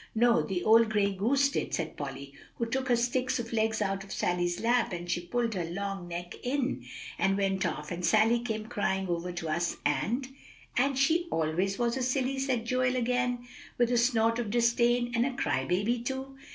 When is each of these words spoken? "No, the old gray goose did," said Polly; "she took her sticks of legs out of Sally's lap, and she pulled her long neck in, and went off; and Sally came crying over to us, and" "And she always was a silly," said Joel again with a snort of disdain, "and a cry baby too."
"No, 0.15 0.41
the 0.41 0.63
old 0.63 0.89
gray 0.89 1.11
goose 1.13 1.49
did," 1.49 1.75
said 1.75 1.95
Polly; 1.95 2.33
"she 2.59 2.69
took 2.71 2.89
her 2.89 2.95
sticks 2.95 3.37
of 3.37 3.53
legs 3.53 3.83
out 3.83 4.03
of 4.03 4.11
Sally's 4.11 4.59
lap, 4.59 4.91
and 4.91 5.07
she 5.07 5.21
pulled 5.21 5.53
her 5.53 5.63
long 5.63 6.07
neck 6.07 6.33
in, 6.41 6.87
and 7.19 7.37
went 7.37 7.67
off; 7.67 7.91
and 7.91 8.03
Sally 8.03 8.39
came 8.39 8.65
crying 8.65 9.07
over 9.07 9.31
to 9.31 9.47
us, 9.47 9.77
and" 9.85 10.27
"And 10.75 10.97
she 10.97 11.27
always 11.29 11.77
was 11.77 11.97
a 11.97 12.01
silly," 12.01 12.39
said 12.39 12.65
Joel 12.65 12.95
again 12.95 13.45
with 13.77 13.91
a 13.91 13.95
snort 13.97 14.39
of 14.39 14.49
disdain, 14.49 15.11
"and 15.13 15.23
a 15.23 15.35
cry 15.35 15.65
baby 15.65 15.99
too." 15.99 16.35